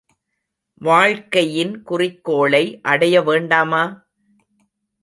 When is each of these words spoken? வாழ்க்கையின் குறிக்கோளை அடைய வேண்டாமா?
வாழ்க்கையின் 0.81 1.83
குறிக்கோளை 1.83 2.63
அடைய 2.81 3.21
வேண்டாமா? 3.21 3.83